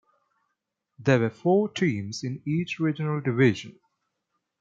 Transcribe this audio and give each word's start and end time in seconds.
There 0.97 1.19
were 1.19 1.29
four 1.29 1.69
teams 1.69 2.23
in 2.23 2.41
each 2.43 2.79
regional 2.79 3.21
division. 3.21 3.77